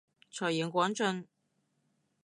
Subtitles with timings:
[0.31, 1.27] 財源廣進